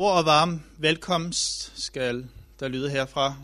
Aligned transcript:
Ord 0.00 0.18
og 0.18 0.24
varm 0.24 0.62
velkomst 0.78 1.72
skal 1.82 2.28
der 2.60 2.68
lyde 2.68 2.90
herfra. 2.90 3.24
Jeg 3.24 3.34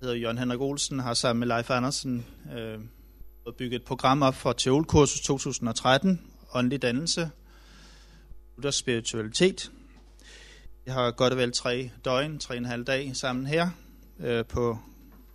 hedder 0.00 0.14
Jørgen 0.14 0.38
Henrik 0.38 0.60
Olsen, 0.60 0.98
har 0.98 1.14
sammen 1.14 1.38
med 1.38 1.56
Leif 1.56 1.70
Andersen 1.70 2.26
øh, 2.56 2.78
bygget 3.58 3.80
et 3.80 3.84
program 3.84 4.22
op 4.22 4.34
for 4.34 4.52
Teolkursus 4.52 5.20
2013, 5.20 6.22
åndelig 6.54 6.82
dannelse, 6.82 7.30
og 8.64 8.74
spiritualitet. 8.74 9.72
Jeg 10.86 10.94
har 10.94 11.10
godt 11.10 11.32
og 11.32 11.38
vel 11.38 11.52
tre 11.52 11.90
døgn, 12.04 12.38
tre 12.38 12.54
og 12.54 12.58
en 12.58 12.64
halv 12.64 12.84
dag 12.84 13.16
sammen 13.16 13.46
her 13.46 13.68
øh, 14.20 14.44
på 14.44 14.78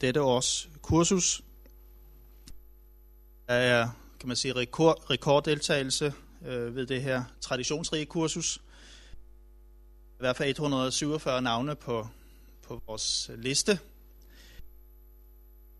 dette 0.00 0.22
års 0.22 0.68
kursus. 0.82 1.42
Der 3.48 3.54
er, 3.54 3.88
kan 4.20 4.28
man 4.28 4.36
sige, 4.36 4.56
rekord, 4.56 5.10
rekorddeltagelse 5.10 6.12
øh, 6.46 6.76
ved 6.76 6.86
det 6.86 7.02
her 7.02 7.24
traditionsrige 7.40 8.06
kursus 8.06 8.60
hvert 10.24 10.36
fald 10.36 10.50
147 10.50 11.42
navne 11.42 11.76
på, 11.76 12.08
på 12.62 12.82
vores 12.86 13.30
liste. 13.36 13.78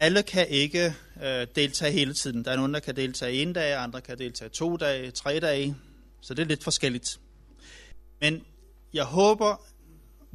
Alle 0.00 0.22
kan 0.22 0.48
ikke 0.48 0.94
øh, 1.22 1.46
deltage 1.54 1.92
hele 1.92 2.14
tiden. 2.14 2.44
Der 2.44 2.50
er 2.50 2.56
nogen, 2.56 2.74
der 2.74 2.80
kan 2.80 2.96
deltage 2.96 3.42
en 3.42 3.52
dag, 3.52 3.74
andre 3.74 4.00
kan 4.00 4.18
deltage 4.18 4.48
to 4.48 4.76
dage, 4.76 5.10
tre 5.10 5.40
dage. 5.40 5.76
Så 6.20 6.34
det 6.34 6.42
er 6.42 6.46
lidt 6.46 6.64
forskelligt. 6.64 7.20
Men 8.20 8.44
jeg 8.92 9.04
håber, 9.04 9.62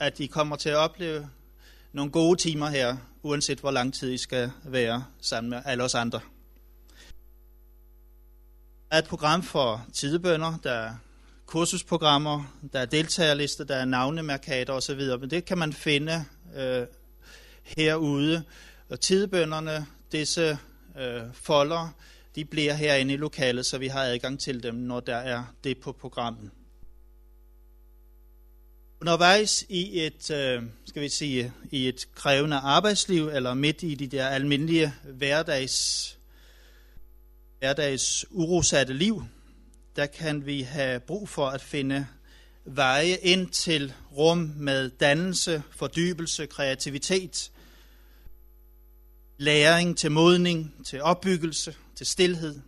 at 0.00 0.20
I 0.20 0.26
kommer 0.26 0.56
til 0.56 0.68
at 0.68 0.76
opleve 0.76 1.30
nogle 1.92 2.12
gode 2.12 2.40
timer 2.40 2.68
her, 2.68 2.96
uanset 3.22 3.60
hvor 3.60 3.70
lang 3.70 3.94
tid 3.94 4.12
I 4.12 4.18
skal 4.18 4.50
være 4.64 5.04
sammen 5.20 5.50
med 5.50 5.62
alle 5.64 5.84
os 5.84 5.94
andre. 5.94 6.20
Der 8.90 8.96
er 8.96 8.98
et 8.98 9.08
program 9.08 9.42
for 9.42 9.86
tidebønder, 9.92 10.58
der 10.62 10.94
kursusprogrammer, 11.46 12.58
der 12.72 12.80
er 12.80 12.84
deltagerlister, 12.84 13.64
der 13.64 13.76
er 13.76 13.84
navnemærkater 13.84 14.72
osv., 14.72 15.00
men 15.20 15.30
det 15.30 15.44
kan 15.44 15.58
man 15.58 15.72
finde 15.72 16.24
øh, 16.56 16.86
herude. 17.62 18.44
Og 18.88 19.00
tidebønderne, 19.00 19.86
disse 20.12 20.58
øh, 20.98 21.22
folder, 21.32 21.94
de 22.34 22.44
bliver 22.44 22.74
herinde 22.74 23.14
i 23.14 23.16
lokalet, 23.16 23.66
så 23.66 23.78
vi 23.78 23.88
har 23.88 24.02
adgang 24.02 24.40
til 24.40 24.62
dem, 24.62 24.74
når 24.74 25.00
der 25.00 25.16
er 25.16 25.44
det 25.64 25.78
på 25.78 25.92
programmet. 25.92 26.50
Undervejs 29.00 29.66
i 29.68 30.00
et, 30.00 30.30
øh, 30.30 30.62
skal 30.84 31.02
vi 31.02 31.08
sige, 31.08 31.52
i 31.70 31.88
et 31.88 32.08
krævende 32.14 32.56
arbejdsliv, 32.56 33.28
eller 33.28 33.54
midt 33.54 33.82
i 33.82 33.94
de 33.94 34.06
der 34.06 34.26
almindelige 34.26 34.94
hverdags, 35.04 36.18
hverdags 37.58 38.24
urosatte 38.30 38.92
liv, 38.92 39.24
der 39.96 40.06
kan 40.06 40.46
vi 40.46 40.62
have 40.62 41.00
brug 41.00 41.28
for 41.28 41.46
at 41.46 41.60
finde 41.60 42.06
veje 42.64 43.16
ind 43.22 43.50
til 43.50 43.94
rum 44.16 44.38
med 44.56 44.90
dannelse, 44.90 45.62
fordybelse, 45.70 46.46
kreativitet, 46.46 47.50
læring 49.36 49.98
til 49.98 50.10
modning, 50.10 50.84
til 50.86 51.02
opbyggelse, 51.02 51.76
til 51.94 52.06
stillhed. 52.06 52.60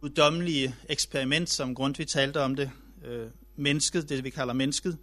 Uddommelige 0.00 0.76
eksperiment, 0.88 1.50
som 1.50 1.74
Grundtvig 1.74 2.08
talte 2.08 2.40
om 2.40 2.56
det, 2.56 2.70
øh, 3.04 3.30
mennesket, 3.56 4.08
det 4.08 4.24
vi 4.24 4.30
kalder 4.30 4.54
mennesket, 4.54 4.98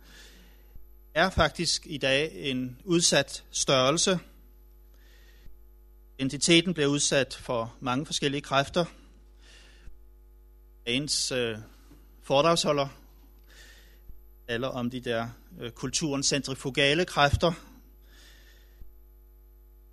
er 1.13 1.29
faktisk 1.29 1.87
i 1.89 1.97
dag 1.97 2.31
en 2.51 2.77
udsat 2.83 3.43
størrelse. 3.51 4.19
Identiteten 6.19 6.73
bliver 6.73 6.87
udsat 6.87 7.33
for 7.41 7.75
mange 7.79 8.05
forskellige 8.05 8.41
kræfter, 8.41 8.85
dagens 10.85 11.31
øh, 11.31 11.57
foredragsholder 12.23 12.87
eller 14.47 14.67
om 14.67 14.89
de 14.89 14.99
der 14.99 15.27
øh, 15.61 15.71
kulturens 15.71 16.25
centrifugale 16.25 17.05
kræfter, 17.05 17.51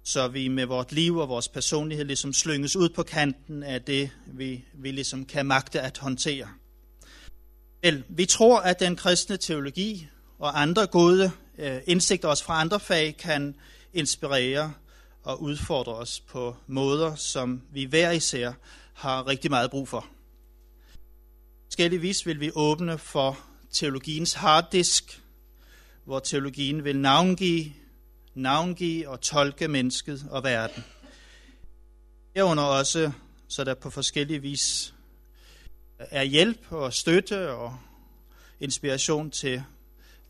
så 0.04 0.28
vi 0.28 0.48
med 0.48 0.66
vort 0.66 0.92
liv 0.92 1.16
og 1.16 1.28
vores 1.28 1.48
personlighed 1.48 2.04
ligesom 2.04 2.32
slynges 2.32 2.76
ud 2.76 2.88
på 2.88 3.02
kanten 3.02 3.62
af 3.62 3.82
det, 3.82 4.10
vi, 4.26 4.64
vi 4.74 4.90
ligesom 4.90 5.26
kan 5.26 5.46
magte 5.46 5.80
at 5.80 5.98
håndtere. 5.98 6.48
Vel, 7.82 8.04
vi 8.08 8.26
tror, 8.26 8.60
at 8.60 8.80
den 8.80 8.96
kristne 8.96 9.36
teologi 9.36 10.08
og 10.38 10.62
andre 10.62 10.86
gode 10.86 11.30
øh, 11.58 11.80
indsigter 11.86 12.28
også 12.28 12.44
fra 12.44 12.60
andre 12.60 12.80
fag 12.80 13.16
kan 13.16 13.54
inspirere 13.92 14.72
og 15.22 15.42
udfordre 15.42 15.94
os 15.94 16.20
på 16.20 16.56
måder, 16.66 17.14
som 17.14 17.62
vi 17.72 17.84
hver 17.84 18.10
især 18.10 18.52
har 18.92 19.26
rigtig 19.26 19.50
meget 19.50 19.70
brug 19.70 19.88
for 19.88 20.06
forskelligvis 21.72 22.26
vil 22.26 22.40
vi 22.40 22.50
åbne 22.54 22.98
for 22.98 23.38
teologiens 23.70 24.32
harddisk, 24.32 25.22
hvor 26.04 26.18
teologien 26.18 26.84
vil 26.84 26.98
navngive, 26.98 27.72
navngive 28.34 29.08
og 29.08 29.20
tolke 29.20 29.68
mennesket 29.68 30.26
og 30.30 30.44
verden. 30.44 30.84
Herunder 32.34 32.62
også, 32.62 33.12
så 33.48 33.64
der 33.64 33.74
på 33.74 33.90
forskellige 33.90 34.42
vis 34.42 34.94
er 35.98 36.22
hjælp 36.22 36.72
og 36.72 36.92
støtte 36.92 37.50
og 37.50 37.78
inspiration 38.60 39.30
til, 39.30 39.62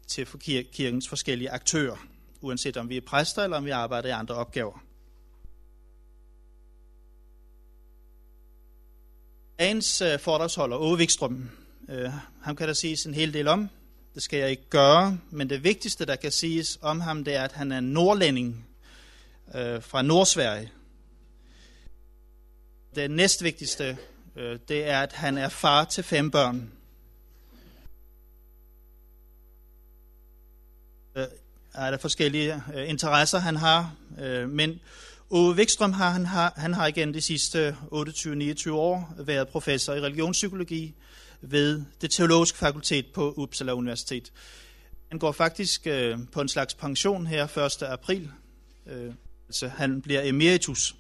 til 0.07 0.27
kirkens 0.73 1.09
forskellige 1.09 1.51
aktører, 1.51 1.97
uanset 2.41 2.77
om 2.77 2.89
vi 2.89 2.97
er 2.97 3.07
præster 3.07 3.45
eller 3.45 3.57
om 3.57 3.65
vi 3.65 3.71
arbejder 3.71 4.09
i 4.09 4.13
andre 4.13 4.35
opgaver. 4.35 4.92
Dagens 9.63 10.01
øh, 10.01 10.19
foredragsholder, 10.19 10.77
Ove 10.77 10.97
Wikstrøm, 10.97 11.51
øh, 11.89 12.11
ham 12.43 12.57
kan 12.57 12.69
der 12.69 12.75
siges 12.75 13.05
en 13.05 13.15
hel 13.15 13.35
del 13.35 13.49
om. 13.49 13.69
Det 14.15 14.23
skal 14.23 14.39
jeg 14.39 14.51
ikke 14.51 14.69
gøre, 14.71 15.19
men 15.31 15.51
det 15.51 15.65
vigtigste, 15.65 16.05
der 16.07 16.17
kan 16.17 16.33
siges 16.33 16.79
om 16.81 17.01
ham, 17.01 17.25
det 17.25 17.35
er, 17.35 17.45
at 17.45 17.53
han 17.53 17.73
er 17.73 17.81
nordlænding 17.81 18.67
øh, 19.55 19.83
fra 19.83 20.03
Nordsverige. 20.03 20.73
Det 22.95 23.11
næstvigtigste, 23.11 23.99
øh, 24.37 24.59
det 24.69 24.89
er, 24.89 25.01
at 25.01 25.13
han 25.13 25.39
er 25.39 25.49
far 25.49 25.85
til 25.85 26.05
fem 26.05 26.31
børn. 26.31 26.73
Øh, 31.17 31.27
er 31.75 31.91
der 31.91 31.99
forskellige 31.99 32.63
øh, 32.75 32.89
interesser, 32.89 33.39
han 33.39 33.57
har, 33.57 33.95
øh, 34.21 34.49
men 34.49 34.81
Ove 35.35 35.55
Wikstrøm 35.55 35.93
har, 35.93 36.11
han 36.11 36.27
har, 36.27 36.53
han 36.57 36.75
har 36.75 36.87
igen 36.87 37.15
de 37.15 37.21
sidste 37.21 37.77
28-29 37.93 38.71
år 38.71 39.15
været 39.19 39.49
professor 39.49 39.95
i 39.95 40.01
religionspsykologi 40.01 40.95
ved 41.41 41.83
det 42.01 42.11
teologiske 42.11 42.59
fakultet 42.59 43.07
på 43.15 43.33
Uppsala 43.37 43.73
Universitet. 43.73 44.33
Han 45.09 45.19
går 45.19 45.33
faktisk 45.33 45.87
øh, 45.87 46.19
på 46.33 46.41
en 46.41 46.49
slags 46.49 46.75
pension 46.75 47.27
her 47.27 47.59
1. 47.59 47.83
april. 47.83 48.31
Øh, 48.87 49.13
altså 49.49 49.69
han 49.69 50.03
bliver 50.03 50.23
emeritus. 50.25 50.95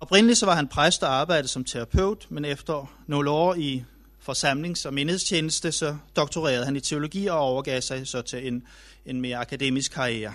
Oprindeligt 0.00 0.38
så 0.38 0.46
var 0.46 0.54
han 0.54 0.68
præst 0.68 1.02
og 1.02 1.14
arbejdede 1.14 1.48
som 1.48 1.64
terapeut, 1.64 2.26
men 2.28 2.44
efter 2.44 2.92
nogle 3.06 3.30
år 3.30 3.54
i 3.54 3.84
forsamlings- 4.28 4.86
og 4.86 4.94
menighedstjeneste, 4.94 5.72
så 5.72 5.96
doktorerede 6.16 6.64
han 6.64 6.76
i 6.76 6.80
teologi 6.80 7.26
og 7.26 7.38
overgav 7.38 7.80
sig 7.80 8.08
så 8.08 8.22
til 8.22 8.46
en, 8.46 8.66
en 9.06 9.20
mere 9.20 9.36
akademisk 9.36 9.92
karriere. 9.92 10.32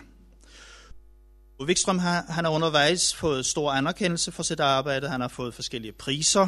Wikstrøm 1.62 2.00
har, 2.00 2.26
han 2.30 2.46
har 2.46 2.52
undervejs 2.52 3.16
fået 3.16 3.46
stor 3.46 3.72
anerkendelse 3.72 4.32
for 4.32 4.44
sit 4.44 4.60
arbejde. 4.60 5.10
Han 5.10 5.22
har 5.22 5.28
fået 5.28 5.54
forskellige 5.54 5.92
priser. 5.92 6.48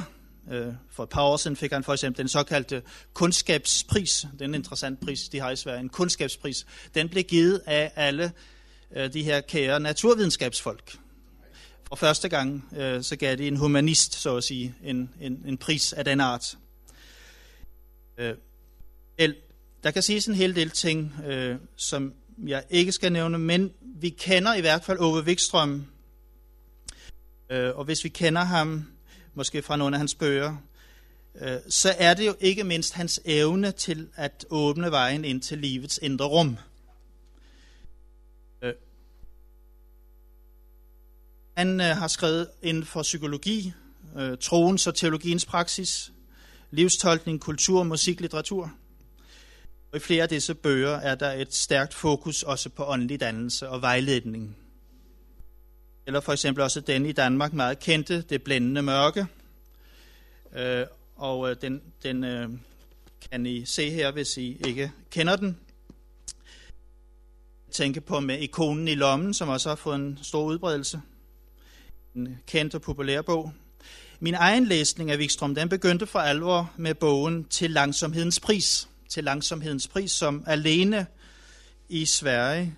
Øh, 0.51 0.73
for 0.91 1.03
et 1.03 1.09
par 1.09 1.21
år 1.21 1.37
siden 1.37 1.57
fik 1.57 1.71
han 1.71 1.83
for 1.83 1.93
eksempel 1.93 2.17
den 2.17 2.27
såkaldte 2.27 2.81
kunskabspris. 3.13 4.27
Det 4.33 4.41
er 4.41 4.45
en 4.45 4.55
interessant 4.55 4.99
pris, 4.99 5.29
de 5.29 5.39
har 5.39 5.51
i 5.51 5.55
Sverige. 5.55 5.79
En 5.79 5.89
kunskabspris. 5.89 6.65
Den 6.95 7.09
blev 7.09 7.23
givet 7.23 7.61
af 7.65 7.91
alle 7.95 8.31
øh, 8.95 9.13
de 9.13 9.23
her 9.23 9.41
kære 9.41 9.79
naturvidenskabsfolk. 9.79 10.97
For 11.87 11.95
første 11.95 12.29
gang 12.29 12.69
øh, 12.77 13.03
så 13.03 13.15
gav 13.15 13.35
de 13.35 13.47
en 13.47 13.57
humanist, 13.57 14.13
så 14.13 14.37
at 14.37 14.43
sige, 14.43 14.75
en, 14.83 15.09
en, 15.21 15.43
en 15.45 15.57
pris 15.57 15.93
af 15.93 16.05
den 16.05 16.19
art. 16.19 16.57
Der 19.83 19.91
kan 19.91 20.03
siges 20.03 20.27
en 20.27 20.35
hel 20.35 20.55
del 20.55 20.69
ting, 20.69 21.13
som 21.75 22.13
jeg 22.45 22.63
ikke 22.69 22.91
skal 22.91 23.11
nævne, 23.11 23.37
men 23.37 23.71
vi 24.01 24.09
kender 24.09 24.53
i 24.53 24.61
hvert 24.61 24.83
fald 24.83 24.99
Ove 24.99 25.23
Wikstrøm, 25.23 25.87
øh, 27.49 27.77
og 27.77 27.85
hvis 27.85 28.03
vi 28.03 28.09
kender 28.09 28.43
ham, 28.43 28.85
måske 29.33 29.61
fra 29.61 29.75
nogle 29.75 29.95
af 29.95 29.99
hans 29.99 30.15
bøger, 30.15 30.57
øh, 31.35 31.57
så 31.69 31.95
er 31.97 32.13
det 32.13 32.27
jo 32.27 32.35
ikke 32.39 32.63
mindst 32.63 32.93
hans 32.93 33.21
evne 33.25 33.71
til 33.71 34.09
at 34.15 34.45
åbne 34.49 34.91
vejen 34.91 35.25
ind 35.25 35.41
til 35.41 35.57
livets 35.57 35.99
indre 36.01 36.25
rum. 36.25 36.57
Øh, 38.61 38.73
han 41.57 41.81
øh, 41.81 41.87
har 41.87 42.07
skrevet 42.07 42.49
inden 42.61 42.85
for 42.85 43.01
psykologi, 43.01 43.73
øh, 44.17 44.37
troens 44.37 44.87
og 44.87 44.95
teologiens 44.95 45.45
praksis, 45.45 46.11
livstolkning, 46.71 47.41
kultur, 47.41 47.83
musik, 47.83 48.21
litteratur– 48.21 48.73
i 49.95 49.99
flere 49.99 50.23
af 50.23 50.29
disse 50.29 50.55
bøger 50.55 50.95
er 50.95 51.15
der 51.15 51.31
et 51.31 51.53
stærkt 51.53 51.93
fokus 51.93 52.43
også 52.43 52.69
på 52.69 52.85
åndelig 52.85 53.19
dannelse 53.19 53.69
og 53.69 53.81
vejledning. 53.81 54.57
Eller 56.07 56.19
for 56.19 56.33
eksempel 56.33 56.63
også 56.63 56.81
den 56.81 57.05
i 57.05 57.11
Danmark 57.11 57.53
meget 57.53 57.79
kendte, 57.79 58.21
Det 58.21 58.43
blændende 58.43 58.81
mørke. 58.81 59.27
Øh, 60.55 60.85
og 61.15 61.49
øh, 61.49 61.55
den, 61.61 61.81
den 62.03 62.23
øh, 62.23 62.49
kan 63.31 63.45
I 63.45 63.65
se 63.65 63.89
her, 63.89 64.11
hvis 64.11 64.37
I 64.37 64.57
ikke 64.67 64.91
kender 65.11 65.35
den. 65.35 65.57
Tænke 67.71 68.01
på 68.01 68.19
med 68.19 68.39
ikonen 68.39 68.87
i 68.87 68.95
lommen, 68.95 69.33
som 69.33 69.49
også 69.49 69.69
har 69.69 69.75
fået 69.75 69.95
en 69.95 70.19
stor 70.21 70.43
udbredelse. 70.43 71.01
En 72.15 72.37
kendt 72.47 72.75
og 72.75 72.81
populær 72.81 73.21
bog. 73.21 73.53
Min 74.19 74.33
egen 74.33 74.65
læsning 74.65 75.11
af 75.11 75.17
Wikstrøm, 75.17 75.55
den 75.55 75.69
begyndte 75.69 76.07
for 76.07 76.19
alvor 76.19 76.73
med 76.77 76.93
bogen 76.93 77.43
Til 77.43 77.71
langsomhedens 77.71 78.39
pris. 78.39 78.87
Til 79.09 79.23
langsomhedens 79.23 79.87
pris, 79.87 80.11
som 80.11 80.43
alene 80.47 81.05
i 81.89 82.05
Sverige 82.05 82.75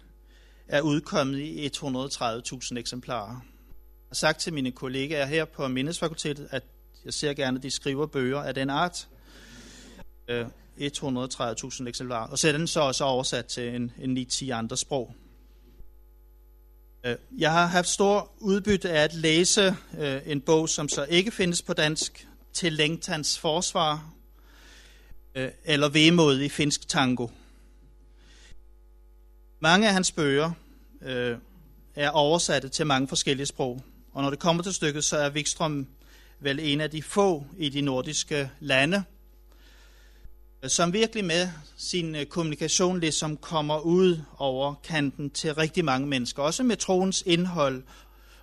er 0.68 0.82
udkommet 0.82 1.40
i 1.40 1.68
130.000 1.68 2.78
eksemplarer. 2.78 3.30
Jeg 3.30 4.10
har 4.10 4.16
sagt 4.16 4.40
til 4.40 4.54
mine 4.54 4.72
kollegaer 4.72 5.26
her 5.26 5.46
på 5.46 5.68
Mindesfakultetet, 5.68 6.48
at 6.52 6.64
jeg 7.06 7.14
ser 7.14 7.34
gerne, 7.34 7.58
at 7.58 7.64
de 7.64 7.72
skriver 7.72 8.06
bøger 8.06 8.40
af 8.40 8.54
den 8.54 8.70
art. 8.70 9.08
Øh, 10.28 10.46
130.000 10.80 11.88
eksemplarer. 11.88 12.28
Og 12.28 12.40
så 12.40 12.48
er 12.48 12.52
den 12.52 12.68
så 12.68 12.80
også 12.80 13.04
oversat 13.04 13.46
til 13.46 13.76
en, 13.76 13.92
en 14.00 14.18
9-10 14.18 14.50
andre 14.52 14.78
sprog. 14.78 15.16
Øh, 17.06 17.16
jeg 17.38 17.52
har 17.52 17.66
haft 17.66 17.88
stor 17.88 18.32
udbytte 18.40 18.90
af 18.90 19.04
at 19.04 19.14
læse 19.14 19.76
øh, 19.98 20.22
en 20.26 20.42
bog, 20.42 20.70
som 20.70 20.90
så 20.90 21.04
ikke 21.04 21.32
findes 21.32 21.62
på 21.62 21.74
dansk, 21.74 22.28
til 22.54 22.74
Længtans 22.74 23.40
forsvar, 23.40 24.14
Øh, 25.36 25.50
eller 25.64 25.90
Vemod 25.90 26.40
i 26.40 26.50
finsk 26.50 26.88
tango. 26.88 27.28
Mange 29.60 29.88
af 29.88 29.94
hans 29.94 30.12
bøger 30.12 30.52
øh, 31.02 31.38
er 31.96 32.10
oversatte 32.10 32.70
til 32.70 32.88
mange 32.88 33.08
forskellige 33.08 33.46
sprog. 33.46 33.84
Og 34.12 34.24
når 34.24 34.30
det 34.30 34.40
kommer 34.40 34.64
til 34.64 34.74
stykket, 34.74 35.04
så 35.04 35.18
er 35.18 35.30
Wikstrøm 35.30 35.88
vel 36.40 36.60
en 36.60 36.82
af 36.82 36.92
de 36.92 37.04
få 37.04 37.46
i 37.58 37.70
de 37.70 37.82
nordiske 37.82 38.52
lande, 38.60 39.04
øh, 40.64 40.70
som 40.70 40.94
virkelig 40.94 41.26
med 41.26 41.50
sin 41.78 42.16
øh, 42.16 42.26
kommunikation 42.26 43.00
ligesom 43.00 43.38
kommer 43.38 43.80
ud 43.80 44.22
over 44.38 44.74
kanten 44.84 45.30
til 45.30 45.54
rigtig 45.54 45.86
mange 45.86 46.08
mennesker. 46.08 46.44
Også 46.44 46.64
med 46.64 46.78
troens 46.78 47.24
indhold 47.26 47.84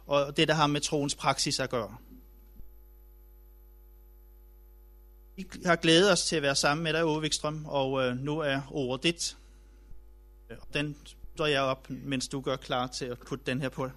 og 0.06 0.36
det, 0.36 0.48
der 0.48 0.54
har 0.54 0.66
med 0.66 0.80
troens 0.80 1.14
praksis 1.14 1.60
at 1.60 1.70
gøre. 1.70 1.96
Vi 5.36 5.46
har 5.64 5.76
glædet 5.76 6.12
os 6.12 6.24
til 6.24 6.36
at 6.36 6.42
være 6.42 6.54
sammen 6.54 6.84
med 6.84 6.92
dig, 6.92 7.04
Ove 7.04 7.20
Wikstrøm, 7.20 7.66
og 7.66 8.02
øh, 8.02 8.16
nu 8.16 8.38
er 8.38 8.60
ordet 8.70 9.02
dit. 9.02 9.36
Øh, 10.50 10.56
den 10.74 10.96
står 11.34 11.46
jeg 11.46 11.60
op, 11.60 11.90
mens 11.90 12.28
du 12.28 12.40
gør 12.40 12.56
klar 12.56 12.86
til 12.86 13.04
at 13.04 13.18
putte 13.18 13.44
den 13.46 13.60
her 13.60 13.68
på 13.68 13.90